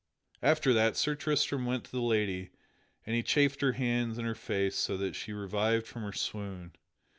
[0.41, 2.49] After that, Sir Tristram went to the Lady
[3.05, 6.75] and he chafed her hands and her face so that she revived from her swoon.